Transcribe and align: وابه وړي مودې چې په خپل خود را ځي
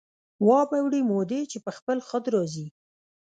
وابه 0.47 0.77
وړي 0.83 1.01
مودې 1.09 1.41
چې 1.51 1.57
په 1.65 1.71
خپل 1.77 1.97
خود 2.07 2.25
را 2.33 2.43
ځي 2.53 2.65